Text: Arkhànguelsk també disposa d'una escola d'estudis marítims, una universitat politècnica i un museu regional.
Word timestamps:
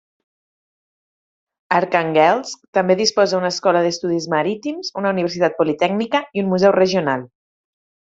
Arkhànguelsk 1.79 2.63
també 2.77 2.95
disposa 3.01 3.35
d'una 3.37 3.51
escola 3.57 3.83
d'estudis 3.89 4.27
marítims, 4.35 4.89
una 5.03 5.13
universitat 5.17 5.59
politècnica 5.61 6.23
i 6.41 6.45
un 6.45 6.51
museu 6.55 6.75
regional. 6.79 7.29